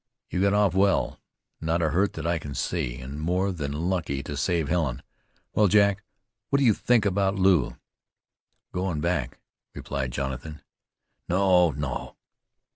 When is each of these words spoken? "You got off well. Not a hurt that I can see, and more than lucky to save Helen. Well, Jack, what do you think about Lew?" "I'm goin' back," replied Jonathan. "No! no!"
"You 0.31 0.41
got 0.41 0.53
off 0.55 0.73
well. 0.73 1.19
Not 1.59 1.83
a 1.83 1.89
hurt 1.91 2.13
that 2.13 2.25
I 2.25 2.39
can 2.39 2.55
see, 2.55 2.97
and 2.99 3.21
more 3.21 3.51
than 3.51 3.87
lucky 3.87 4.23
to 4.23 4.35
save 4.35 4.67
Helen. 4.67 5.03
Well, 5.53 5.67
Jack, 5.67 6.01
what 6.49 6.57
do 6.57 6.65
you 6.65 6.73
think 6.73 7.05
about 7.05 7.35
Lew?" 7.35 7.67
"I'm 7.67 7.77
goin' 8.71 8.99
back," 8.99 9.37
replied 9.75 10.09
Jonathan. 10.11 10.63
"No! 11.29 11.69
no!" 11.69 12.15